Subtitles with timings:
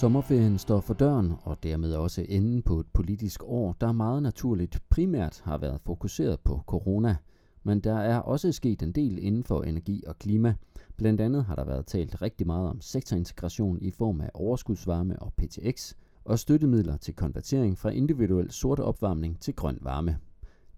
[0.00, 4.82] Sommerferien står for døren, og dermed også enden på et politisk år, der meget naturligt
[4.90, 7.16] primært har været fokuseret på corona.
[7.62, 10.54] Men der er også sket en del inden for energi og klima.
[10.96, 15.32] Blandt andet har der været talt rigtig meget om sektorintegration i form af overskudsvarme og
[15.32, 15.94] PTX,
[16.24, 20.18] og støttemidler til konvertering fra individuel sort opvarmning til grøn varme.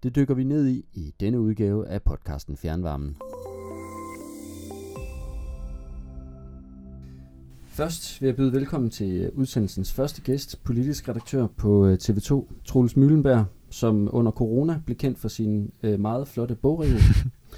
[0.03, 3.17] Det dykker vi ned i i denne udgave af podcasten Fjernvarmen.
[7.73, 12.95] Først vil jeg byde velkommen til udsendelsens første gæst, politisk redaktør på øh, TV2, Troels
[12.95, 16.99] Møllenberg, som under corona blev kendt for sin øh, meget flotte bogreol.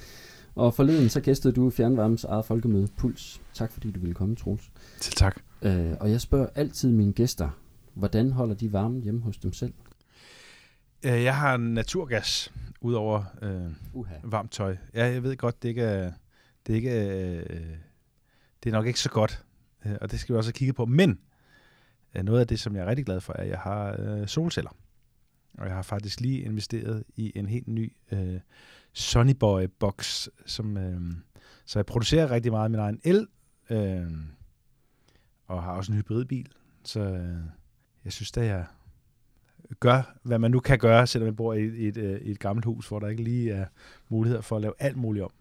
[0.55, 3.41] og forleden så gæstede du Fjernvarmens eget folkemøde, Puls.
[3.53, 4.71] Tak fordi du ville komme, Troels.
[4.99, 5.41] Til tak.
[5.61, 7.49] Øh, og jeg spørger altid mine gæster,
[7.93, 9.73] hvordan holder de varmen hjemme hos dem selv?
[11.05, 14.19] Øh, jeg har naturgas, udover øh, uh-huh.
[14.23, 14.77] varmt tøj.
[14.93, 16.11] Ja, jeg ved godt, det ikke er,
[16.67, 17.59] det ikke er, øh,
[18.63, 19.44] det er nok ikke så godt øh,
[19.85, 20.85] Øh, og det skal vi også have kigget på.
[20.85, 21.19] Men
[22.15, 24.27] øh, noget af det, som jeg er rigtig glad for, er, at jeg har øh,
[24.27, 24.75] solceller.
[25.57, 28.39] Og jeg har faktisk lige investeret i en helt ny øh,
[28.93, 31.01] Sunnyboy box som, øh,
[31.65, 33.27] så jeg producerer rigtig meget af min egen el,
[33.69, 34.11] øh,
[35.47, 36.51] og har også en hybridbil.
[36.83, 37.37] Så øh,
[38.05, 38.65] jeg synes, at jeg
[39.79, 42.31] gør, hvad man nu kan gøre, selvom jeg bor i et, i et, øh, i
[42.31, 43.65] et gammelt hus, hvor der ikke lige er
[44.09, 45.31] muligheder for at lave alt muligt om.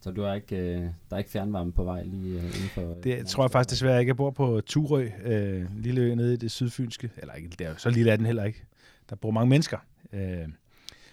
[0.00, 2.82] Så du er ikke, øh, der er ikke fjernvarme på vej lige øh, inden for...
[3.02, 4.10] Det øh, tror jeg faktisk desværre ikke.
[4.10, 7.10] Jeg bor på Turø, øh, lille ø nede i det sydfynske.
[7.16, 8.64] Eller ikke, der, så lille er den heller ikke.
[9.10, 9.78] Der bor mange mennesker.
[10.12, 10.48] Øh,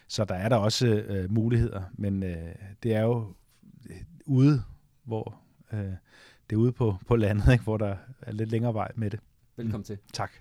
[0.07, 1.81] så der er der også øh, muligheder.
[1.93, 3.33] Men øh, det er jo
[3.89, 4.63] øh, ude,
[5.03, 5.35] hvor
[5.73, 5.79] øh,
[6.49, 9.19] det er ude på, på landet, ikke, hvor der er lidt længere vej med det.
[9.57, 9.83] Velkommen mm.
[9.83, 9.97] til.
[10.13, 10.31] Tak.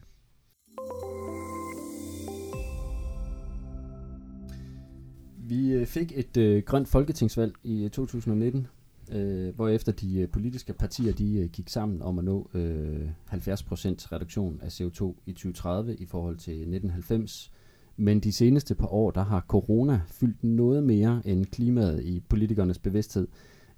[5.48, 8.66] Vi øh, fik et øh, grønt folketingsvalg i 2019,
[9.12, 12.50] øh, øh hvor efter de øh, politiske partier de øh, gik sammen om at nå
[12.54, 13.38] øh, 70%
[14.12, 17.52] reduktion af CO2 i 2030 i forhold til 1990.
[17.96, 22.78] Men de seneste par år, der har corona fyldt noget mere end klimaet i politikernes
[22.78, 23.28] bevidsthed.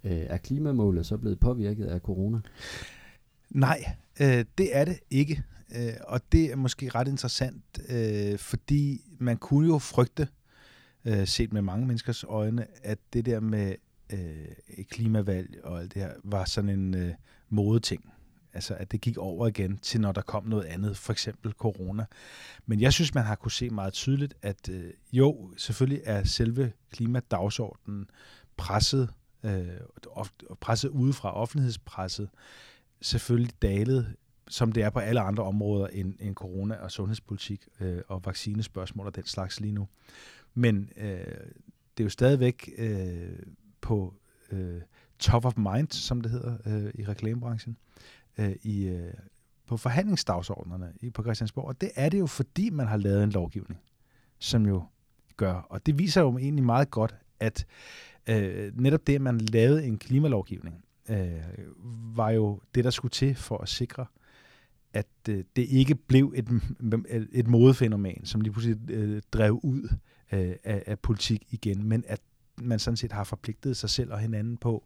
[0.04, 2.40] Øh, er klimamålet så blevet påvirket af corona?
[3.50, 3.84] Nej,
[4.20, 5.42] øh, det er det ikke.
[5.76, 10.28] Øh, og det er måske ret interessant, øh, fordi man kunne jo frygte,
[11.08, 13.74] øh, set med mange menneskers øjne, at det der med
[14.12, 17.14] øh, klimavalg og alt det her, var sådan en øh,
[17.48, 18.12] modeting.
[18.52, 22.04] Altså, at det gik over igen til, når der kom noget andet, for eksempel corona.
[22.66, 26.72] Men jeg synes, man har kunne se meget tydeligt, at øh, jo, selvfølgelig er selve
[26.90, 28.10] klimadagsordenen
[28.56, 29.10] presset,
[29.42, 29.66] øh,
[30.60, 32.28] presset udefra, offentlighedspresset,
[33.00, 34.14] selvfølgelig dalet,
[34.48, 39.06] som det er på alle andre områder end, end corona og sundhedspolitik øh, og vaccinespørgsmål
[39.06, 39.88] og den slags lige nu.
[40.58, 41.10] Men øh,
[41.96, 43.38] det er jo stadigvæk øh,
[43.80, 44.14] på
[44.52, 44.80] øh,
[45.18, 47.76] top of mind, som det hedder øh, i reklamebranchen,
[48.38, 49.12] øh, i, øh,
[49.66, 51.64] på forhandlingsdagsordnerne i, på Christiansborg.
[51.64, 53.80] Og det er det jo, fordi man har lavet en lovgivning,
[54.38, 54.82] som jo
[55.36, 55.54] gør.
[55.54, 57.66] Og det viser jo egentlig meget godt, at
[58.28, 61.42] øh, netop det, at man lavede en klimalovgivning, øh,
[62.16, 64.06] var jo det, der skulle til for at sikre,
[64.92, 66.48] at øh, det ikke blev et,
[67.32, 69.88] et modefænomen, som lige pludselig øh, drev ud
[70.32, 72.20] øh, af, af politik igen, men at
[72.62, 74.84] man sådan set har forpligtet sig selv og hinanden på,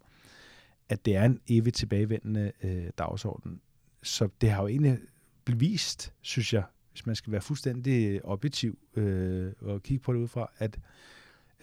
[0.88, 3.60] at det er en evigt tilbagevendende øh, dagsorden.
[4.02, 4.98] Så det har jo egentlig
[5.44, 10.52] bevist, synes jeg, hvis man skal være fuldstændig objektiv øh, og kigge på det udefra,
[10.58, 10.78] at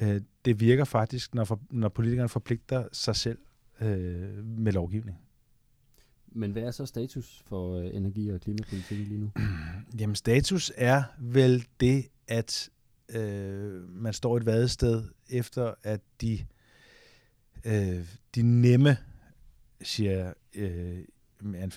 [0.02, 3.38] øh, det virker faktisk, når, for, når politikerne forpligter sig selv
[3.82, 5.18] øh, med lovgivning.
[6.32, 9.32] Men hvad er så status for øh, energi- og klimapolitikken lige nu?
[10.00, 12.70] Jamen status er vel det, at
[13.10, 16.46] øh, man står et vadested efter, at de,
[17.66, 18.06] øh,
[18.36, 18.98] de nemme,
[19.82, 21.00] siger øh,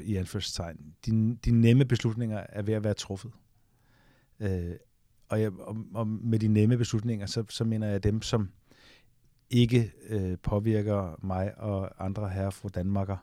[0.00, 3.32] i anførselstegn, de, de nemme beslutninger er ved at være truffet.
[4.41, 4.76] Øh,
[5.28, 8.51] og, jeg, og, og med de nemme beslutninger, så, så mener jeg dem, som
[9.51, 13.16] ikke øh, påvirker mig og andre herre fra Danmarker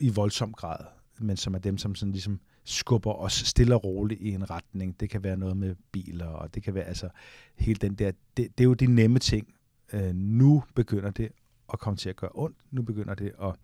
[0.00, 0.84] i voldsom grad,
[1.18, 5.00] men som er dem, som sådan ligesom skubber os stille og roligt i en retning.
[5.00, 7.08] Det kan være noget med biler, og det kan være altså
[7.56, 9.54] helt den der, det, det er jo de nemme ting.
[9.92, 11.32] Øh, nu begynder det
[11.72, 12.56] at komme til at gøre ondt.
[12.70, 13.54] Nu begynder det at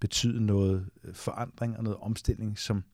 [0.00, 2.84] betyde noget øh, forandring og noget omstilling, som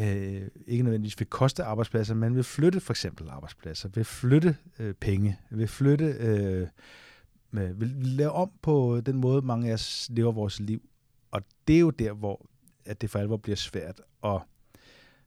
[0.00, 4.94] øh, ikke nødvendigvis vil koste arbejdspladser, men vil flytte for eksempel arbejdspladser, vil flytte øh,
[4.94, 6.68] penge, vil flytte, øh,
[7.50, 10.82] vil lave om på den måde, mange af os lever vores liv.
[11.30, 12.46] Og det er jo der, hvor
[12.88, 14.00] at det for alvor bliver svært.
[14.20, 14.42] Og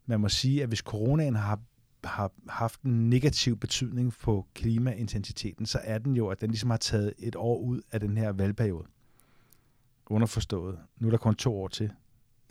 [0.05, 1.59] man må sige, at hvis coronaen har,
[2.03, 6.77] har haft en negativ betydning på klimaintensiteten, så er den jo, at den ligesom har
[6.77, 8.88] taget et år ud af den her valgperiode.
[10.05, 10.79] Underforstået.
[10.97, 11.91] Nu er der kun to år til.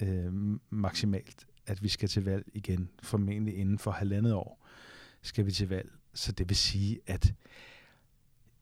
[0.02, 0.32] øh,
[0.70, 4.66] maksimalt, at vi skal til valg igen, formentlig inden for halvandet år
[5.22, 5.90] skal vi til valg.
[6.14, 7.34] Så det vil sige, at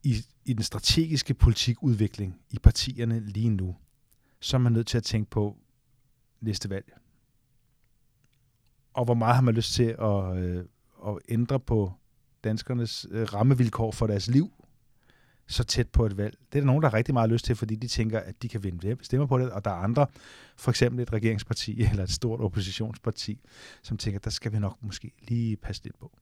[0.02, 0.14] i,
[0.44, 3.76] i den strategiske politikudvikling i partierne lige nu,
[4.40, 5.56] så er man nødt til at tænke på
[6.40, 6.92] næste valg.
[8.98, 10.64] Og hvor meget har man lyst til at, øh,
[11.06, 11.92] at ændre på
[12.44, 14.50] danskernes øh, rammevilkår for deres liv,
[15.46, 16.36] så tæt på et valg.
[16.52, 18.48] Det er der nogen, der har rigtig meget lyst til, fordi de tænker, at de
[18.48, 20.06] kan vinde stemmer på det, og der er andre,
[20.56, 23.40] for eksempel et regeringsparti eller et stort oppositionsparti,
[23.82, 26.12] som tænker, der skal vi nok måske lige passe lidt på.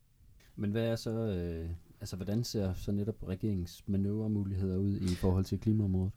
[0.57, 1.71] Men hvad er så, øh,
[2.01, 6.13] altså hvordan ser så netop regeringens manøvremuligheder ud i forhold til klimaområdet?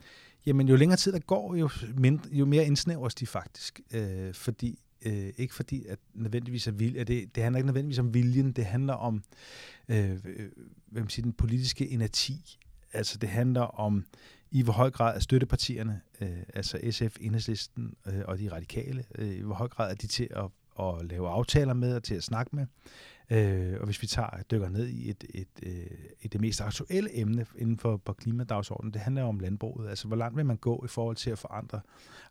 [0.45, 4.79] Jamen jo længere tid der går, jo, mindre, jo mere indsnævres de faktisk, øh, fordi
[5.05, 8.65] øh, ikke fordi at nødvendigvis er vilje, det, det handler ikke nødvendigvis om viljen, det
[8.65, 9.23] handler om
[9.89, 10.49] øh, øh
[10.87, 12.57] hvad man siger, den politiske energi.
[12.93, 14.05] Altså det handler om
[14.51, 19.29] i hvor høj grad er støttepartierne, øh, altså SF, Enhedslisten øh, og de radikale, øh,
[19.29, 20.45] i hvor høj grad er de til at,
[20.85, 22.65] at lave aftaler med og til at snakke med.
[23.31, 25.89] Øh, og hvis vi tager dykker ned i et, et, øh, et,
[26.21, 29.89] et det mest aktuelle emne inden for på klimadagsordenen, det handler om landbruget.
[29.89, 31.81] Altså, hvor langt vil man gå i forhold til at forandre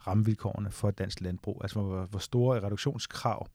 [0.06, 1.58] rammevilkårene for dansk landbrug?
[1.64, 3.48] Altså, hvor, hvor store reduktionskrav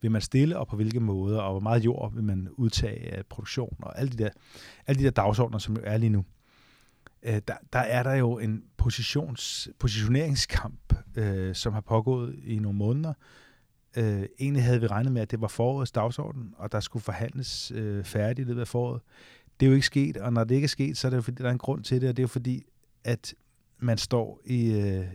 [0.00, 3.26] vil man stille, og på hvilke måder, og hvor meget jord vil man udtage af
[3.26, 4.30] produktion, og alle de der,
[4.86, 6.24] alle de der dagsordner, som jo er lige nu.
[7.22, 12.78] Øh, der, der er der jo en positions, positioneringskamp, øh, som har pågået i nogle
[12.78, 13.12] måneder,
[13.96, 17.72] Øh, egentlig havde vi regnet med, at det var forårets dagsorden, og der skulle forhandles
[17.74, 19.00] øh, færdigt i løbet af foråret.
[19.60, 21.22] Det er jo ikke sket, og når det ikke er sket, så er det jo
[21.22, 22.64] fordi, der er en grund til det, og det er jo fordi,
[23.04, 23.34] at
[23.78, 25.06] man står i, øh,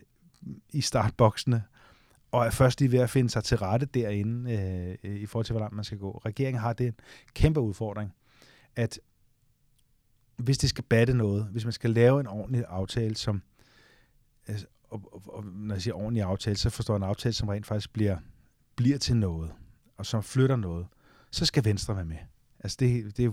[0.73, 1.63] i startboksene,
[2.31, 4.51] og er først lige ved at finde sig til rette derinde,
[5.03, 6.21] øh, i forhold til, hvor langt man skal gå.
[6.25, 6.95] Regeringen har det en
[7.33, 8.13] kæmpe udfordring,
[8.75, 8.99] at
[10.37, 13.41] hvis det skal batte noget, hvis man skal lave en ordentlig aftale, som,
[14.47, 17.47] altså, og, og, og når jeg siger ordentlig aftale, så forstår jeg en aftale, som
[17.47, 18.17] rent faktisk bliver
[18.79, 19.51] bliver til noget,
[19.97, 20.87] og som flytter noget,
[21.31, 22.17] så skal Venstre være med.
[22.59, 23.31] Altså det, det, er,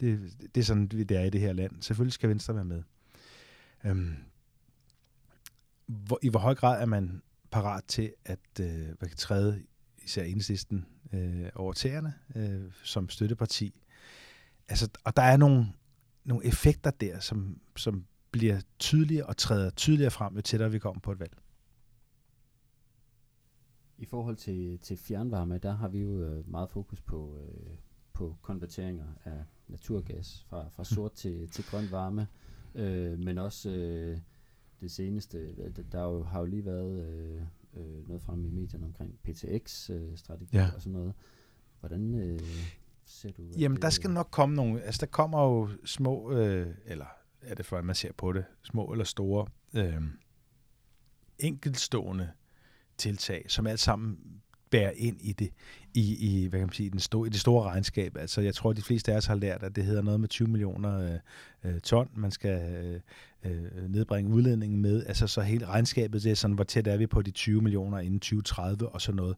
[0.00, 1.82] det, det er sådan, det er i det her land.
[1.82, 2.82] Selvfølgelig skal Venstre være med.
[3.84, 4.14] Øhm,
[5.86, 9.62] hvor, I hvor høj grad er man parat til at øh, man kan træde
[10.02, 13.82] især enhedslisten øh, over tæerne øh, som støtteparti.
[14.68, 15.66] Altså, og der er nogle,
[16.24, 21.00] nogle effekter der, som, som bliver tydeligere og træder tydeligere frem, jo tættere vi kommer
[21.00, 21.36] på et valg.
[23.98, 27.76] I forhold til, til fjernvarme, der har vi jo øh, meget fokus på, øh,
[28.12, 30.84] på konverteringer af naturgas fra, fra mm.
[30.84, 32.26] sort til, til grøn varme,
[32.74, 34.18] øh, men også øh,
[34.80, 35.54] det seneste,
[35.92, 37.42] der jo, har jo lige været øh,
[37.76, 40.70] øh, noget frem i medierne omkring PTX-strategi øh, ja.
[40.74, 41.14] og sådan noget.
[41.80, 42.40] Hvordan øh,
[43.04, 43.42] ser du?
[43.58, 47.06] Jamen, der skal nok komme nogle, altså der kommer jo små, øh, eller
[47.40, 50.02] er det for, at man ser på det, små eller store, øh,
[51.38, 52.30] enkeltstående
[52.98, 54.18] tiltag, som alt sammen
[54.70, 55.50] bærer ind i det,
[55.94, 58.16] i, i, hvad kan man sige, den store, i det store regnskab.
[58.16, 60.48] Altså, jeg tror, de fleste af os har lært, at det hedder noget med 20
[60.48, 61.18] millioner
[61.64, 63.00] øh, øh, ton, man skal øh,
[63.44, 65.06] øh, nedbringe udledningen med.
[65.06, 67.98] Altså, så hele regnskabet, det er sådan, hvor tæt er vi på de 20 millioner
[67.98, 69.36] inden 2030 og sådan noget.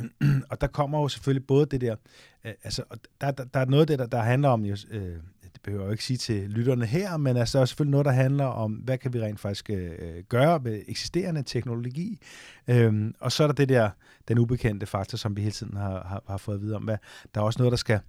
[0.50, 1.96] og der kommer jo selvfølgelig både det der,
[2.44, 2.82] øh, altså,
[3.20, 5.16] der, der, der er noget af det, der, der handler om, øh,
[5.64, 8.44] behøver jeg ikke sige til lytterne her, men altså, der er selvfølgelig noget, der handler
[8.44, 12.20] om, hvad kan vi rent faktisk øh, gøre med eksisterende teknologi.
[12.68, 13.90] Øhm, og så er der det der,
[14.28, 16.82] den ubekendte faktor, som vi hele tiden har, har, har fået at vide om.
[16.82, 16.96] Hvad,
[17.34, 18.00] der er også noget, der skal,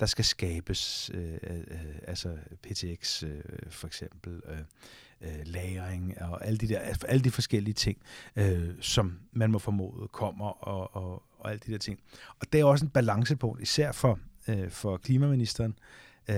[0.00, 1.60] der skal skabes, øh, øh,
[2.06, 2.28] altså
[2.62, 3.30] PTX øh,
[3.68, 4.58] for eksempel, øh,
[5.20, 7.98] øh, lagring og alle de, der, alle de forskellige ting,
[8.36, 11.98] øh, som man må formode kommer og, og, og alle de der ting.
[12.40, 15.78] Og det er også en balancepunkt, især for, øh, for klimaministeren,
[16.30, 16.36] øh,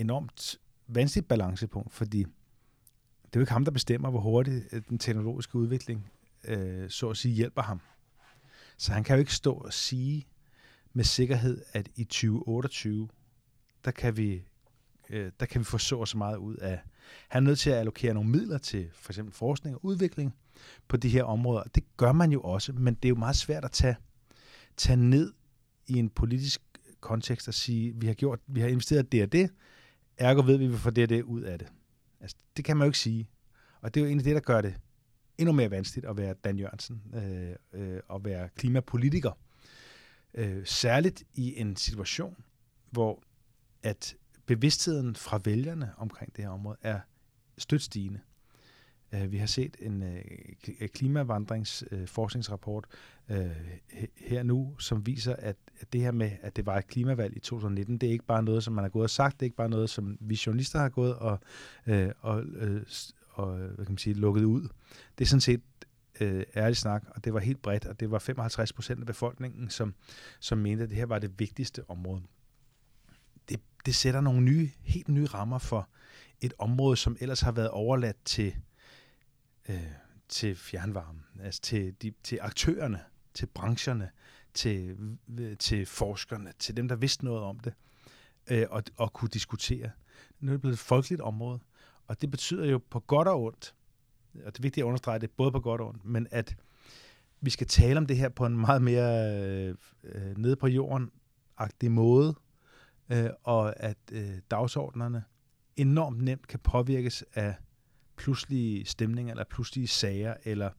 [0.00, 4.98] enormt vanskeligt balancepunkt, fordi det er jo ikke ham, der bestemmer, hvor hurtigt øh, den
[4.98, 6.10] teknologiske udvikling,
[6.44, 7.80] øh, så at sige, hjælper ham.
[8.76, 10.26] Så han kan jo ikke stå og sige
[10.92, 13.08] med sikkerhed, at i 2028,
[13.84, 14.42] der kan vi,
[15.10, 16.80] øh, der kan vi få så så meget ud af.
[17.28, 20.34] Han er nødt til at allokere nogle midler til for eksempel forskning og udvikling
[20.88, 21.62] på de her områder.
[21.62, 23.96] Det gør man jo også, men det er jo meget svært at tage,
[24.76, 25.32] tage ned
[25.86, 26.62] i en politisk
[27.00, 29.50] kontekst og sige, vi har gjort, vi har investeret det og det,
[30.20, 31.68] Ergo ved vi, at vi får det det ud af det.
[32.20, 33.30] Altså, det kan man jo ikke sige.
[33.80, 34.74] Og det er jo egentlig det, der gør det
[35.38, 39.32] endnu mere vanskeligt at være Dan Jørgensen øh, øh, og være klimapolitiker.
[40.34, 42.36] Øh, særligt i en situation,
[42.90, 43.22] hvor
[43.82, 47.00] at bevidstheden fra vælgerne omkring det her område er
[47.58, 48.20] stødt stigende.
[49.14, 50.24] Øh, vi har set en øh,
[50.88, 52.86] klimavandringsforskningsrapport
[53.28, 53.50] øh,
[54.16, 55.56] her nu, som viser, at
[55.92, 58.64] det her med, at det var et klimavalg i 2019, det er ikke bare noget,
[58.64, 60.88] som man har gået og sagt, det er ikke bare noget, som vi journalister har
[60.88, 61.38] gået og,
[62.20, 62.44] og,
[63.30, 64.68] og hvad kan man sige, lukket ud.
[65.18, 65.60] Det er sådan set
[66.20, 69.70] øh, ærlig snak, og det var helt bredt, og det var 55 procent af befolkningen,
[69.70, 69.94] som,
[70.40, 72.22] som mente, at det her var det vigtigste område.
[73.48, 75.88] Det, det sætter nogle nye, helt nye rammer for
[76.40, 78.54] et område, som ellers har været overladt til,
[79.68, 79.92] øh,
[80.28, 83.00] til fjernvarme, altså til, de, til aktørerne,
[83.34, 84.10] til brancherne,
[84.54, 84.96] til,
[85.40, 87.72] øh, til forskerne, til dem, der vidste noget om det,
[88.50, 89.90] øh, og, og kunne diskutere.
[90.40, 91.60] Nu er det blevet et folkeligt område,
[92.06, 93.74] og det betyder jo på godt og ondt,
[94.34, 96.56] og det er vigtigt at understrege det, både på godt og ondt, men at
[97.40, 99.74] vi skal tale om det her på en meget mere øh,
[100.04, 102.34] øh nede på jorden-agtig måde,
[103.10, 105.24] øh, og at øh, dagsordnerne
[105.76, 107.54] enormt nemt kan påvirkes af
[108.20, 110.70] pludselige stemninger, eller pludselige sager, eller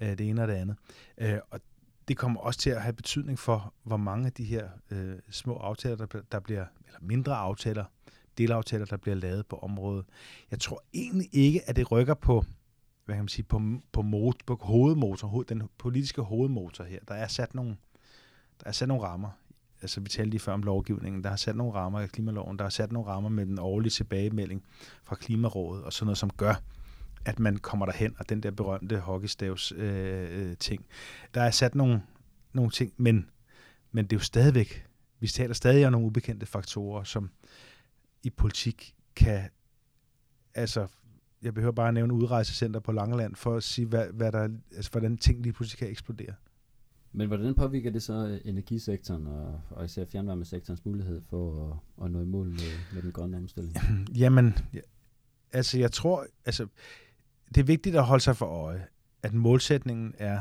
[0.00, 0.76] øh, det ene og det andet.
[1.18, 1.60] Øh, og
[2.08, 5.56] det kommer også til at have betydning for, hvor mange af de her øh, små
[5.56, 7.84] aftaler, der, der bliver, eller mindre aftaler,
[8.38, 10.06] delaftaler, der bliver lavet på området.
[10.50, 12.44] Jeg tror egentlig ikke, at det rykker på,
[13.04, 16.98] hvad kan man sige, på, på, mot, på hovedmotor, den politiske hovedmotor her.
[17.08, 17.76] Der er sat nogle,
[18.60, 19.30] der er sat nogle rammer.
[19.82, 21.24] Altså, vi talte lige før om lovgivningen.
[21.24, 22.58] Der er sat nogle rammer i klimaloven.
[22.58, 24.64] Der er sat nogle rammer med den årlige tilbagemelding
[25.04, 26.54] fra Klimarådet og sådan noget, som gør,
[27.28, 30.86] at man kommer derhen, og den der berømte hockeystavs øh, øh, ting.
[31.34, 32.02] Der er sat nogle,
[32.52, 33.30] nogle ting, men,
[33.92, 34.86] men det er jo stadigvæk,
[35.20, 37.30] vi taler stadig om nogle ubekendte faktorer, som
[38.22, 39.50] i politik kan,
[40.54, 40.86] altså,
[41.42, 44.90] jeg behøver bare at nævne udrejsecenter på Langeland, for at sige, hvad, hvad der, altså,
[44.90, 46.34] hvordan ting lige pludselig kan eksplodere.
[47.12, 52.20] Men hvordan påvirker det så energisektoren og, og især fjernvarmesektorens mulighed for at, at nå
[52.20, 53.76] i mål med, med den grønne omstilling?
[54.18, 54.54] Jamen,
[55.52, 56.66] altså jeg tror, altså
[57.54, 58.86] det er vigtigt at holde sig for øje,
[59.22, 60.40] at målsætningen er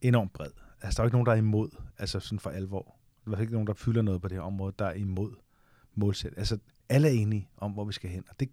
[0.00, 0.50] enormt bred.
[0.82, 2.96] Altså, der er ikke nogen, der er imod, altså sådan for alvor.
[3.24, 5.34] Der er ikke nogen, der fylder noget på det her område, der er imod
[5.94, 6.38] målsætning.
[6.38, 8.24] Altså, alle er enige om, hvor vi skal hen.
[8.28, 8.50] Og det,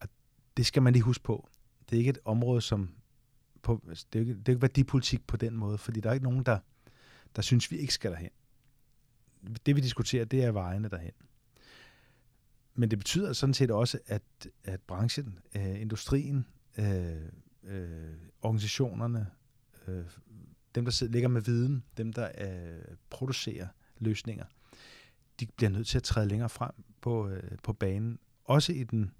[0.00, 0.08] og
[0.56, 1.48] det skal man lige huske på.
[1.90, 2.90] Det er ikke et område, som...
[3.62, 6.14] På, altså, det, er ikke, det er ikke værdipolitik på den måde, fordi der er
[6.14, 6.58] ikke nogen, der,
[7.36, 8.30] der synes, vi ikke skal derhen.
[9.66, 11.12] Det, vi diskuterer, det er vejene derhen
[12.74, 14.22] men det betyder sådan set også, at,
[14.64, 16.46] at branchen, øh, industrien,
[16.78, 17.28] øh,
[17.64, 19.26] øh, organisationerne,
[19.86, 20.04] øh,
[20.74, 24.44] dem der sidder, ligger med viden, dem der øh, producerer løsninger,
[25.40, 29.14] de bliver nødt til at træde længere frem på, øh, på banen, også i den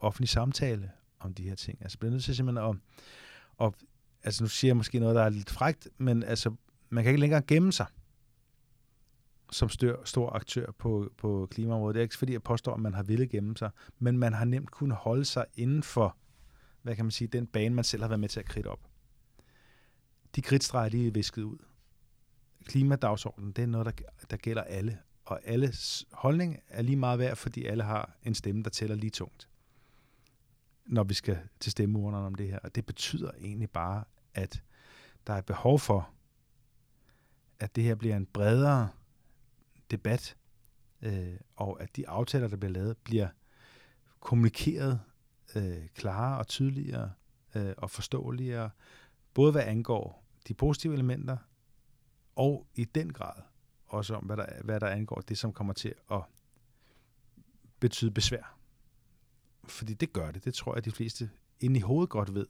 [0.00, 1.78] offentlige samtale om de her ting.
[1.80, 2.76] Altså bliver nødt til simpelthen at,
[3.66, 3.74] at
[4.22, 6.54] altså nu siger jeg måske noget, der er lidt frægt, men altså
[6.88, 7.86] man kan ikke længere gemme sig
[9.50, 11.94] som stør, stor aktør på, på klimaområdet.
[11.94, 14.44] Det er ikke fordi, jeg påstår, at man har ville gemme sig, men man har
[14.44, 16.16] nemt kunnet holde sig inden for,
[16.86, 18.90] hvad kan man sige, den bane, man selv har været med til at kridte op.
[20.36, 21.58] De kridtstreger, de er visket ud.
[22.64, 23.92] Klimadagsordenen, det er noget, der,
[24.30, 28.62] der gælder alle, og alles holdning er lige meget værd, fordi alle har en stemme,
[28.62, 29.48] der tæller lige tungt,
[30.86, 32.58] når vi skal til stemmeurnerne om det her.
[32.58, 34.62] Og det betyder egentlig bare, at
[35.26, 36.10] der er behov for,
[37.60, 38.88] at det her bliver en bredere
[39.90, 40.36] debat,
[41.02, 43.28] øh, og at de aftaler, der bliver lavet, bliver
[44.20, 45.00] kommunikeret
[45.56, 47.12] øh, klarere og tydeligere
[47.54, 48.70] øh, og forståeligere,
[49.34, 51.36] både hvad angår de positive elementer,
[52.36, 53.42] og i den grad
[53.86, 56.22] også om, hvad der, hvad der angår det, som kommer til at
[57.80, 58.58] betyde besvær.
[59.64, 60.44] Fordi det gør det.
[60.44, 62.46] Det tror jeg, de fleste inde i hovedet godt ved.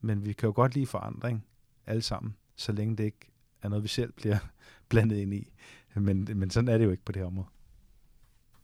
[0.00, 1.46] Men vi kan jo godt lide forandring
[1.86, 4.38] alle sammen, så længe det ikke er noget, vi selv bliver
[4.88, 5.52] blandet ind i.
[5.94, 7.48] Men, men sådan er det jo ikke på det her område.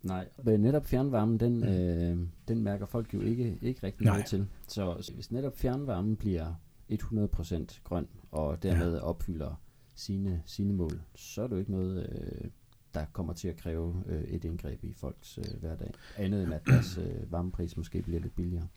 [0.07, 1.69] Nej, men netop fjernvarmen, den, mm.
[1.69, 4.13] øh, den mærker folk jo ikke, ikke rigtig Nej.
[4.13, 4.47] noget til.
[4.69, 6.55] Så hvis netop fjernvarmen bliver
[6.93, 9.01] 100% grøn, og dermed ja.
[9.01, 9.63] opfylder
[9.95, 12.51] sine, sine mål, så er det jo ikke noget, øh,
[12.95, 15.91] der kommer til at kræve øh, et indgreb i folks øh, hverdag.
[16.17, 18.69] Andet end at deres øh, varmepris måske bliver lidt billigere.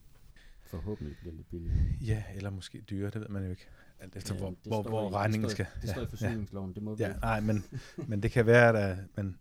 [0.65, 1.77] Forhåbentlig bliver lidt billigere.
[2.01, 3.67] Ja, eller måske dyrere, det ved man jo ikke.
[3.99, 5.65] Alt efter, ja, hvor, hvor, hvor regningen skal...
[5.81, 6.73] Det står i forsyningsloven, ja.
[6.73, 7.63] det må vi ja, Nej, men,
[8.07, 9.37] men det kan være, at men,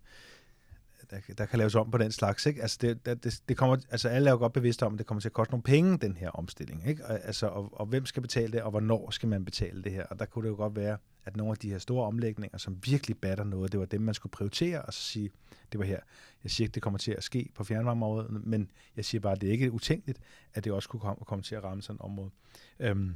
[1.11, 2.47] der, der kan laves om på den slags.
[2.47, 2.63] Ikke?
[2.63, 5.21] Altså, det, det, det kommer, altså alle er jo godt bevidste om, at det kommer
[5.21, 6.89] til at koste nogle penge, den her omstilling.
[6.89, 7.07] Ikke?
[7.07, 10.05] Og, altså, og, og hvem skal betale det, og hvornår skal man betale det her?
[10.05, 12.79] Og der kunne det jo godt være, at nogle af de her store omlægninger, som
[12.85, 15.31] virkelig batter noget, det var dem, man skulle prioritere, og så sige,
[15.73, 16.01] det var her.
[16.43, 19.41] Jeg siger ikke, det kommer til at ske på fjernvarmeområdet, men jeg siger bare, at
[19.41, 20.19] det er ikke utænkeligt,
[20.55, 22.31] at det også kunne komme, komme til at ramme sådan et område.
[22.79, 23.15] Øhm,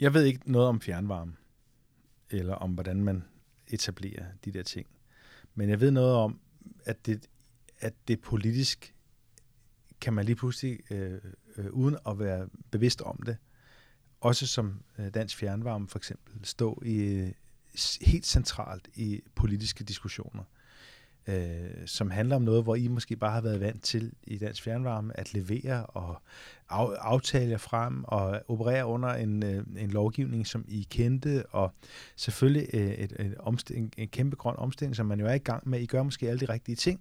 [0.00, 1.36] jeg ved ikke noget om fjernvarme,
[2.30, 3.24] eller om hvordan man
[3.68, 4.86] etablerer de der ting.
[5.54, 6.40] Men jeg ved noget om,
[6.84, 7.26] at det,
[7.80, 8.94] at det politisk
[10.00, 11.20] kan man lige pludselig, øh,
[11.56, 13.36] øh, uden at være bevidst om det,
[14.20, 17.32] også som øh, dansk fjernvarme for eksempel, stå i øh,
[18.00, 20.42] helt centralt i politiske diskussioner.
[20.42, 20.61] øh,
[21.26, 24.62] øh, som handler om noget, hvor I måske bare har været vant til i Dansk
[24.62, 26.22] Fjernvarme at levere og
[26.68, 31.72] af, aftale jer frem og operere under en, øh, en lovgivning, som I kendte, og
[32.16, 35.68] selvfølgelig øh, et, et omstilling, en kæmpe grøn omstilling, som man jo er i gang
[35.68, 35.80] med.
[35.80, 37.00] I gør måske alle de rigtige ting,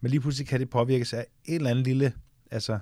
[0.00, 2.12] men lige pludselig kan det påvirkes af en eller andet lille,
[2.50, 2.78] altså,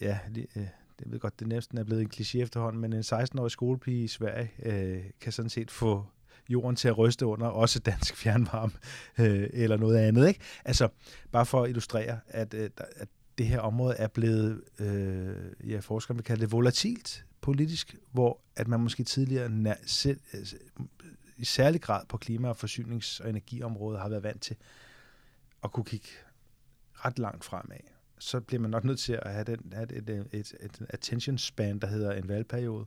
[0.00, 0.18] ja,
[0.56, 0.66] øh,
[1.00, 4.08] jeg ved godt, det næsten er blevet en kliché efterhånden, men en 16-årig skolepige i
[4.08, 6.06] Sverige øh, kan sådan set få
[6.50, 8.72] jorden til at ryste under, også dansk fjernvarme
[9.20, 10.28] øh, eller noget andet.
[10.28, 10.40] Ikke?
[10.64, 10.88] Altså,
[11.32, 16.18] bare for at illustrere, at, øh, at det her område er blevet, øh, ja, forskerne
[16.18, 20.46] vil kalde det volatilt politisk, hvor at man måske tidligere selv, øh,
[21.36, 24.56] i særlig grad på klima- og forsynings- og energiområdet har været vant til
[25.64, 26.08] at kunne kigge
[26.94, 27.76] ret langt fremad.
[28.18, 31.38] Så bliver man nok nødt til at have, den, have et, et, et, et attention
[31.38, 32.86] span, der hedder en valgperiode.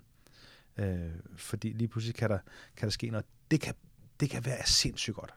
[0.77, 2.39] Øh, fordi lige pludselig kan der,
[2.77, 3.25] kan der ske noget.
[3.53, 3.73] Det kan,
[4.19, 5.33] det kan være sindssygt godt.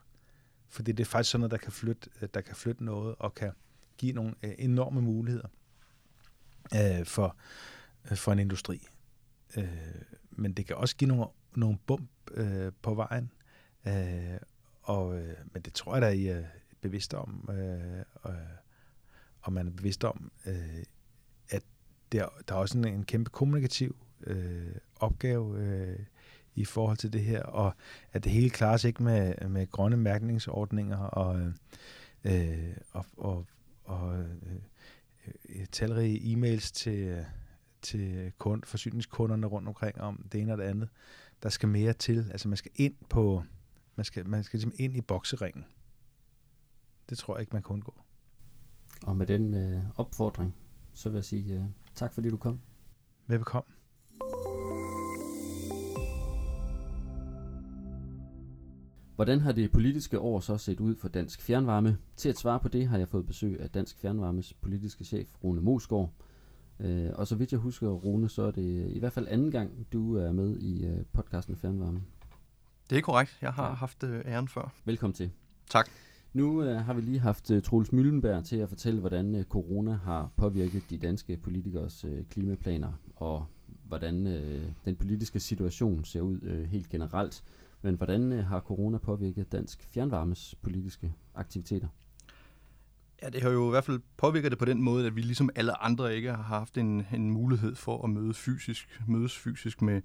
[0.69, 3.35] Fordi det er faktisk sådan noget, der kan flytte, øh, der kan flytte noget og
[3.35, 3.53] kan
[3.99, 5.49] give nogle øh, enorme muligheder
[6.75, 7.37] øh, for,
[8.11, 8.87] øh, for en industri.
[9.57, 13.33] Øh, men det kan også give nogle, nogle bump øh, på vejen.
[13.87, 14.39] Øh,
[14.83, 16.45] og, øh, men det tror jeg, der I er
[16.81, 17.51] bevidst om.
[17.53, 18.35] Øh, og,
[19.41, 20.83] og man er bevidst om, øh,
[21.49, 21.63] at
[22.13, 25.99] der, der er også en, en kæmpe kommunikativ øh, opgave øh,
[26.57, 27.75] i forhold til det her, og
[28.13, 31.53] at det hele klares ikke med, med grønne mærkningsordninger og,
[32.25, 33.47] øh, og, og,
[33.85, 37.25] og øh, talrige e-mails til,
[37.83, 40.89] til kund, forsyningskunderne rundt omkring om det ene og det andet.
[41.43, 42.29] Der skal mere til.
[42.31, 43.43] Altså man skal ind på,
[43.97, 45.65] man skal, man skal ligesom ind i bokseringen.
[47.09, 47.95] Det tror jeg ikke, man kan undgå.
[49.03, 50.55] Og med den øh, opfordring,
[50.95, 52.61] så vil jeg sige øh, tak, fordi du kom.
[53.27, 53.76] Velbekomme.
[59.17, 61.99] Hvordan har det politiske år så set ud for Dansk Fjernvarme?
[62.17, 65.61] Til at svare på det har jeg fået besøg af Dansk Fjernvarmes politiske chef, Rune
[65.61, 66.13] Mosgaard.
[66.81, 69.87] Øh, og så vidt jeg husker, Rune, så er det i hvert fald anden gang,
[69.93, 72.03] du er med i øh, podcasten Fjernvarme.
[72.91, 73.39] Det er korrekt.
[73.43, 74.73] Jeg har haft øh, æren før.
[74.85, 75.31] Velkommen til.
[75.71, 75.89] Tak.
[76.33, 79.93] Nu øh, har vi lige haft øh, Troels Møllenberg til at fortælle, hvordan øh, corona
[79.93, 83.47] har påvirket de danske politikers øh, klimaplaner, og
[83.89, 87.45] hvordan øh, den politiske situation ser ud øh, helt generelt.
[87.87, 91.89] Men hvordan øh, har corona påvirket dansk fjernvarmes politiske aktiviteter?
[93.23, 95.51] Ja, det har jo i hvert fald påvirket det på den måde, at vi ligesom
[95.55, 100.03] alle andre ikke har haft en, en mulighed for at møde fysisk, mødes fysisk med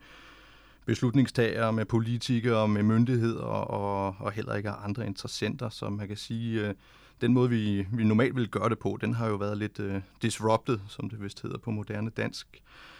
[0.85, 5.69] beslutningstagere, med politikere, med myndigheder og, og heller ikke andre interessenter.
[5.69, 6.75] Så man kan sige, øh,
[7.21, 9.95] den måde, vi, vi normalt ville gøre det på, den har jo været lidt uh,
[10.21, 12.47] disrupted, som det vist hedder på moderne dansk.
[12.55, 12.90] Øh,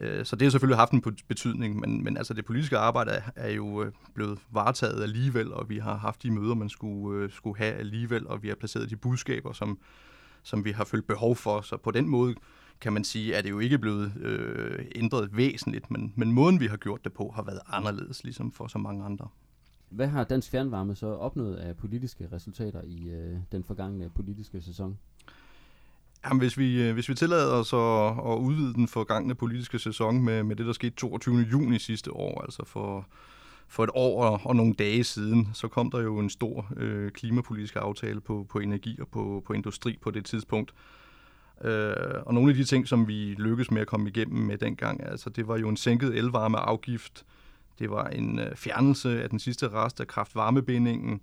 [0.00, 3.50] Øh, så det har selvfølgelig haft en betydning, men, men altså det politiske arbejde er
[3.50, 7.58] jo øh, blevet varetaget alligevel, og vi har haft de møder, man skulle, øh, skulle
[7.58, 9.78] have alligevel, og vi har placeret de budskaber, som,
[10.42, 11.60] som vi har følt behov for.
[11.60, 12.34] Så på den måde
[12.80, 16.66] kan man sige, at det jo ikke blevet øh, ændret væsentligt, men, men måden, vi
[16.66, 19.28] har gjort det på, har været anderledes, ligesom for så mange andre.
[19.88, 24.98] Hvad har Dansk Fjernvarme så opnået af politiske resultater i øh, den forgangne politiske sæson?
[26.24, 30.22] Jamen, hvis vi, øh, hvis vi tillader os at, at udvide den forgangne politiske sæson
[30.22, 31.46] med, med det, der skete 22.
[31.52, 33.06] juni sidste år, altså for,
[33.68, 37.10] for et år og, og nogle dage siden, så kom der jo en stor øh,
[37.10, 40.74] klimapolitisk aftale på, på energi og på, på industri på det tidspunkt.
[41.64, 41.94] Øh,
[42.26, 45.30] og nogle af de ting, som vi lykkedes med at komme igennem med dengang, altså
[45.30, 47.24] det var jo en sænket elvarmeafgift,
[47.78, 51.20] det var en øh, fjernelse af den sidste rest af kraftvarmebindingen,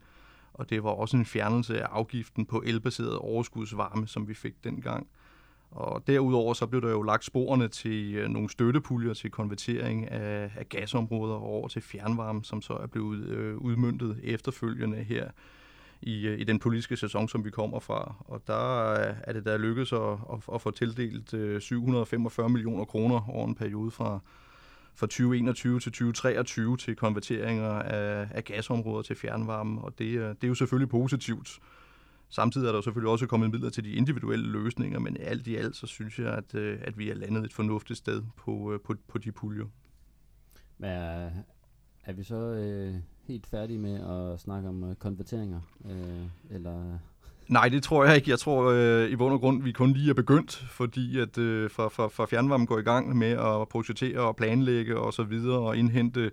[0.61, 5.07] og det var også en fjernelse af afgiften på elbaseret overskudsvarme, som vi fik dengang.
[5.71, 10.51] Og derudover så blev der jo lagt sporene til øh, nogle støttepuljer til konvertering af,
[10.57, 15.29] af gasområder over til fjernvarme, som så er blevet øh, udmyndtet efterfølgende her
[16.01, 18.15] i, øh, i den politiske sæson, som vi kommer fra.
[18.19, 22.85] Og der øh, er det der lykkedes at, at, at få tildelt øh, 745 millioner
[22.85, 24.19] kroner over en periode fra,
[24.95, 30.43] fra 2021 til 2023 til konverteringer af, af gasområder til fjernvarme, og det, øh, det
[30.43, 31.59] er jo selvfølgelig positivt.
[32.29, 35.75] Samtidig er der selvfølgelig også kommet midler til de individuelle løsninger, men alt i alt,
[35.75, 38.95] så synes jeg, at, øh, at vi er landet et fornuftigt sted på, øh, på,
[39.07, 39.65] på de puljer.
[40.77, 41.29] Men er,
[42.03, 45.61] er vi så øh, helt færdige med at snakke om øh, konverteringer?
[45.85, 46.99] Øh, eller
[47.47, 48.29] Nej, det tror jeg ikke.
[48.29, 51.69] Jeg tror øh, i bund og grund, vi kun lige er begyndt, fordi at øh,
[51.69, 55.59] for, for, for fjernvarmen går i gang med at projektere og planlægge og så videre
[55.59, 56.31] og indhente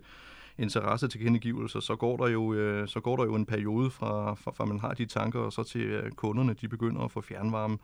[0.57, 4.33] interesse til kendegivelser, så går der jo, øh, så går der jo en periode fra,
[4.33, 7.21] fra, fra man har de tanker, og så til øh, kunderne, de begynder at få
[7.21, 7.77] fjernvarme.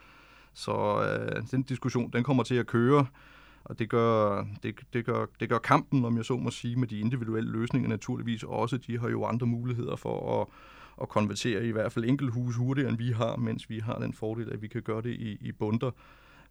[0.54, 3.06] Så øh, den diskussion, den kommer til at køre,
[3.64, 6.88] og det gør, det, det, gør, det gør kampen, om jeg så må sige, med
[6.88, 8.78] de individuelle løsninger naturligvis også.
[8.78, 10.48] De har jo andre muligheder for at
[11.02, 14.14] at konvertere i hvert fald enkelt hus hurtigere, end vi har, mens vi har den
[14.14, 15.92] fordel, at vi kan gøre det i, i bunder.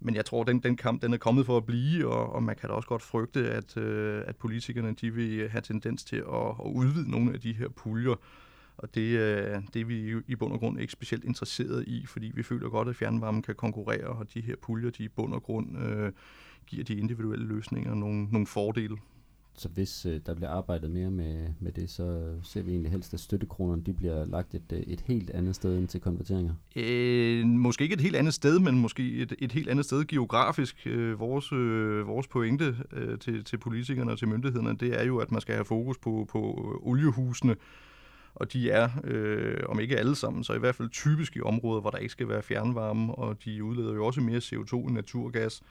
[0.00, 2.57] Men jeg tror, den, den kamp den er kommet for at blive, og, og man
[2.57, 6.48] kan da også godt frygte, at, øh, at politikerne de vil have tendens til at,
[6.64, 8.14] at udvide nogle af de her puljer.
[8.76, 12.33] Og det, øh, det er vi i bund og grund ikke specielt interesseret i, fordi
[12.35, 15.42] vi føler godt, at fjernvarmen kan konkurrere, og de her puljer, de i bund og
[15.42, 16.12] grund øh,
[16.66, 18.96] giver de individuelle løsninger nogle, nogle fordele.
[19.57, 22.93] Så hvis øh, der bliver arbejdet mere med, med det, så øh, ser vi egentlig
[22.93, 26.55] helst, at støttekronerne de bliver lagt et, øh, et helt andet sted end til konverteringer?
[26.77, 30.87] Øh, måske ikke et helt andet sted, men måske et, et helt andet sted geografisk.
[30.87, 35.19] Øh, vores, øh, vores pointe øh, til, til politikerne og til myndighederne, det er jo,
[35.19, 37.57] at man skal have fokus på, på øh, oliehusene,
[38.35, 41.81] og de er, øh, om ikke alle sammen, så i hvert fald typisk i områder,
[41.81, 45.62] hvor der ikke skal være fjernvarme, og de udleder jo også mere CO2 end naturgas.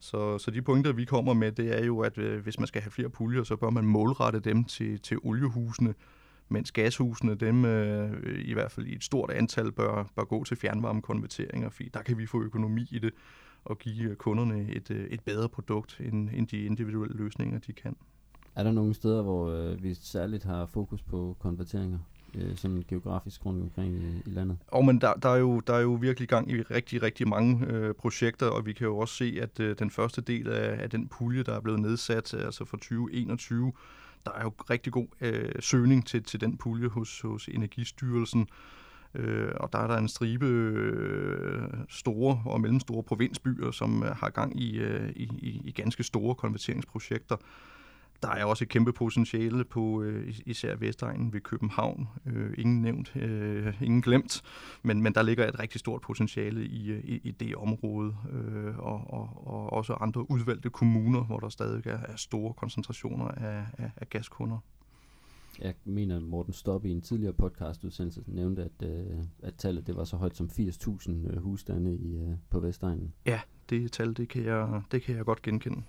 [0.00, 2.82] Så, så de pointer, vi kommer med, det er jo, at øh, hvis man skal
[2.82, 5.94] have flere puljer, så bør man målrette dem til, til oliehusene,
[6.48, 10.56] mens gashusene, dem øh, i hvert fald i et stort antal, bør, bør gå til
[10.56, 13.10] fjernvarmekonverteringer, fordi der kan vi få økonomi i det
[13.64, 17.72] og give øh, kunderne et, øh, et bedre produkt, end, end de individuelle løsninger, de
[17.72, 17.96] kan.
[18.54, 21.98] Er der nogle steder, hvor øh, vi særligt har fokus på konverteringer?
[22.34, 24.58] Øh, sådan geografisk rundt omkring i, i landet?
[24.68, 27.66] Og men der, der, er jo, der er jo virkelig gang i rigtig, rigtig mange
[27.66, 30.90] øh, projekter, og vi kan jo også se, at øh, den første del af, af
[30.90, 33.72] den pulje, der er blevet nedsat, øh, altså for 2021,
[34.26, 38.48] der er jo rigtig god øh, søgning til, til den pulje hos, hos Energistyrelsen.
[39.14, 44.30] Øh, og der er der en stribe øh, store og mellemstore provinsbyer, som øh, har
[44.30, 47.36] gang i, øh, i, i ganske store konverteringsprojekter.
[48.22, 52.08] Der er også et kæmpe potentiale på øh, især Vestegnen ved København.
[52.26, 54.42] Øh, ingen nævnt, øh, ingen glemt,
[54.82, 58.78] men, men der ligger et rigtig stort potentiale i, øh, i, i det område, øh,
[58.78, 63.64] og, og, og også andre udvalgte kommuner, hvor der stadig er, er store koncentrationer af,
[63.78, 64.58] af, af gaskunder.
[65.60, 70.04] Jeg mener, Morten Stoppe i en tidligere podcastudsendelse nævnte, at, øh, at tallet det var
[70.04, 73.12] så højt som 80.000 øh, husstande i, øh, på Vestegnen.
[73.26, 75.82] Ja, det tal, det kan jeg, det kan jeg godt genkende.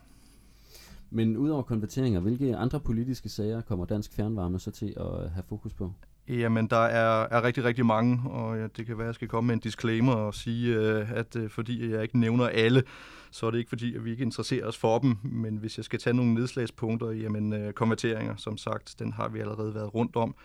[1.14, 5.44] Men udover konverteringer, hvilke andre politiske sager kommer Dansk Fjernvarme så til at øh, have
[5.50, 5.94] fokus på?
[6.28, 9.28] Jamen, der er, er rigtig, rigtig mange, og ja, det kan være, at jeg skal
[9.28, 12.84] komme med en disclaimer og sige, øh, at øh, fordi jeg ikke nævner alle,
[13.32, 15.86] så er det ikke fordi, at vi ikke interesserer os for dem, men hvis jeg
[15.86, 20.16] skal tage nogle nedslagspunkter, jamen øh, konverteringer, som sagt, den har vi allerede været rundt
[20.16, 20.36] om.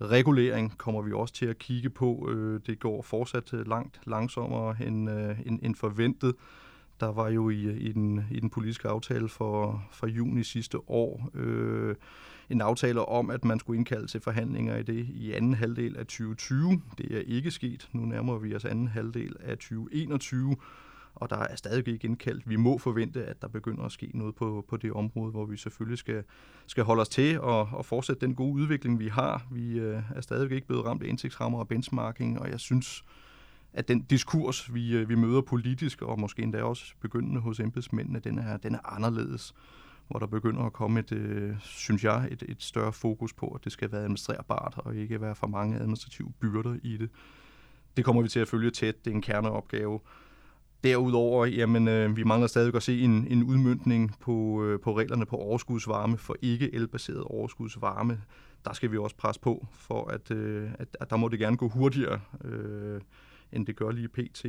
[0.00, 2.30] Regulering kommer vi også til at kigge på.
[2.30, 5.08] Øh, det går fortsat øh, langt langsommere end,
[5.46, 6.34] end, end forventet.
[7.00, 11.30] Der var jo i, i, den, i den politiske aftale for, for juni sidste år
[11.34, 11.94] øh,
[12.50, 16.06] en aftale om, at man skulle indkalde til forhandlinger i det i anden halvdel af
[16.06, 16.82] 2020.
[16.98, 17.88] Det er ikke sket.
[17.92, 20.56] Nu nærmer vi os anden halvdel af 2021,
[21.14, 22.48] og der er stadig ikke indkaldt.
[22.48, 25.56] Vi må forvente, at der begynder at ske noget på, på det område, hvor vi
[25.56, 26.24] selvfølgelig skal,
[26.66, 29.46] skal holde os til og, og fortsætte den gode udvikling, vi har.
[29.50, 33.04] Vi øh, er stadig ikke blevet ramt af indtægtsrammer og benchmarking, og jeg synes,
[33.74, 38.18] at den diskurs, vi, øh, vi møder politisk, og måske endda også begyndende hos embedsmændene,
[38.18, 39.54] den er, den er anderledes
[40.08, 43.64] hvor der begynder at komme et, øh, synes jeg, et, et større fokus på, at
[43.64, 47.10] det skal være administrerbart og ikke være for mange administrative byrder i det.
[47.96, 49.04] Det kommer vi til at følge tæt.
[49.04, 50.00] Det er en kerneopgave.
[50.84, 55.26] Derudover, jamen, øh, vi mangler stadig at se en, en udmyndning på, øh, på reglerne
[55.26, 58.20] på overskudsvarme for ikke elbaseret overskudsvarme.
[58.64, 61.56] Der skal vi også presse på, for at, øh, at, at der må det gerne
[61.56, 62.20] gå hurtigere.
[62.44, 63.00] Øh,
[63.54, 64.46] end det gør lige pt.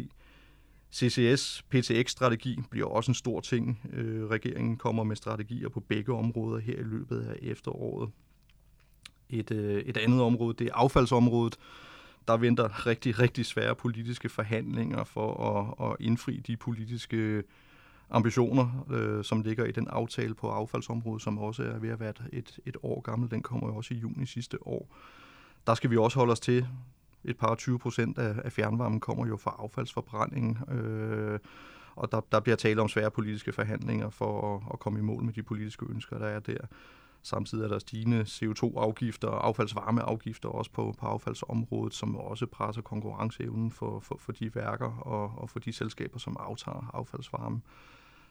[0.93, 3.81] CCS, PTX-strategi bliver også en stor ting.
[3.93, 8.09] Øh, regeringen kommer med strategier på begge områder her i løbet af efteråret.
[9.29, 11.57] Et, øh, et andet område, det er affaldsområdet.
[12.27, 15.43] Der venter rigtig, rigtig svære politiske forhandlinger for
[15.79, 17.43] at, at indfri de politiske
[18.09, 22.13] ambitioner, øh, som ligger i den aftale på affaldsområdet, som også er ved at være
[22.33, 23.31] et, et år gammel.
[23.31, 24.95] Den kommer jo også i juni sidste år.
[25.67, 26.67] Der skal vi også holde os til
[27.25, 31.39] et par 20 procent af, af fjernvarmen kommer jo fra affaldsforbrændingen, øh,
[31.95, 35.23] og der, der bliver tale om svære politiske forhandlinger for at, at komme i mål
[35.23, 36.57] med de politiske ønsker, der er der.
[37.23, 43.71] Samtidig er der stigende CO2-afgifter og affaldsvarmeafgifter også på, på affaldsområdet, som også presser konkurrenceevnen
[43.71, 47.61] for, for, for de værker og, og for de selskaber, som aftager affaldsvarme.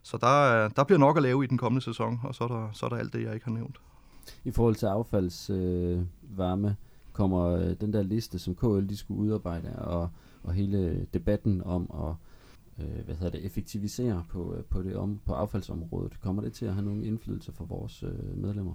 [0.02, 2.68] Så der, der bliver nok at lave i den kommende sæson, og så er der,
[2.72, 3.80] så er der alt det, jeg ikke har nævnt.
[4.44, 6.74] I forhold til affaldsvarme, øh,
[7.14, 10.08] kommer øh, den der liste, som KL de skulle udarbejde, og,
[10.42, 12.14] og hele debatten om at
[12.84, 16.66] øh, hvad hedder det, effektivisere på, øh, på, det om, på affaldsområdet, kommer det til
[16.66, 18.74] at have nogen indflydelse for vores øh, medlemmer?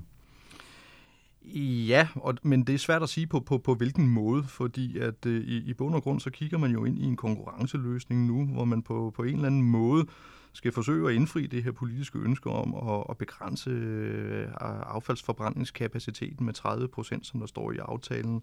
[1.87, 5.25] Ja, og, men det er svært at sige på, på, på hvilken måde, fordi at
[5.25, 8.45] øh, i, i bund og grund, så kigger man jo ind i en konkurrenceløsning nu,
[8.45, 10.05] hvor man på, på en eller anden måde
[10.53, 14.47] skal forsøge at indfri det her politiske ønske om at, at begrænse øh,
[14.95, 18.41] affaldsforbrændingskapaciteten med 30 procent, som der står i aftalen.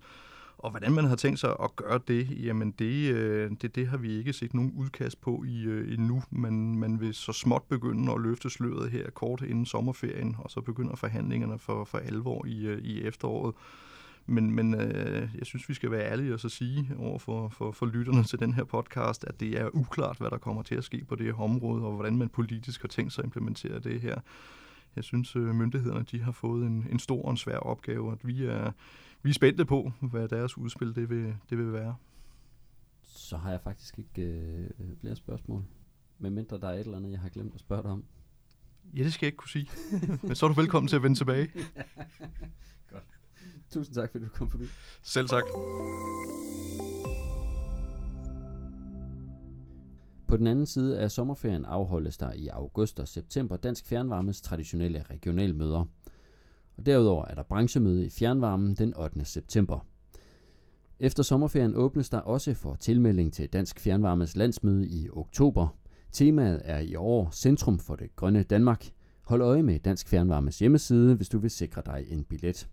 [0.59, 3.97] Og hvordan man har tænkt sig at gøre det, jamen det, øh, det, det har
[3.97, 8.13] vi ikke set nogen udkast på i, øh, endnu, men man vil så småt begynde
[8.13, 12.79] at løfte sløret her kort inden sommerferien, og så begynder forhandlingerne for, for alvor i,
[12.83, 13.55] i efteråret.
[14.27, 17.73] Men, men øh, jeg synes, vi skal være ærlige og så sige over for, for,
[17.73, 20.85] for lytterne til den her podcast, at det er uklart, hvad der kommer til at
[20.85, 24.01] ske på det her område, og hvordan man politisk har tænkt sig at implementere det
[24.01, 24.21] her.
[24.97, 28.27] Jeg synes, øh, myndighederne de har fået en, en stor og en svær opgave, at
[28.27, 28.73] vi er,
[29.23, 31.97] vi er spændte på, hvad deres udspil det vil, det vil være.
[33.03, 35.65] Så har jeg faktisk ikke øh, flere spørgsmål.
[36.19, 38.05] Men mindre der er et eller andet, jeg har glemt at spørge dig om.
[38.97, 39.69] Ja, det skal jeg ikke kunne sige.
[40.23, 41.49] Men så er du velkommen til at vende tilbage.
[43.73, 44.65] Tusind tak, fordi du kom forbi.
[45.03, 45.45] Selv tak.
[50.27, 55.05] På den anden side af sommerferien afholdes der i august og september Dansk Fjernvarmes traditionelle
[55.11, 55.85] regionalmøder.
[56.77, 59.25] Og derudover er der branchemøde i fjernvarmen den 8.
[59.25, 59.87] september.
[61.01, 65.69] Efter sommerferien åbnes der også for tilmelding til Dansk Fjernvarmes landsmøde i oktober.
[66.13, 68.91] Temaet er i år Centrum for det Grønne Danmark.
[69.23, 72.69] Hold øje med Dansk Fjernvarmes hjemmeside, hvis du vil sikre dig en billet.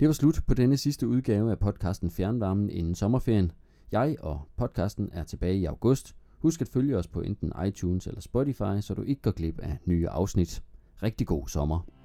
[0.00, 3.52] Det var slut på denne sidste udgave af podcasten Fjernvarmen inden sommerferien.
[3.92, 6.16] Jeg og podcasten er tilbage i august.
[6.38, 9.78] Husk at følge os på enten iTunes eller Spotify, så du ikke går glip af
[9.84, 10.62] nye afsnit.
[11.02, 11.95] Rigtig god sommer.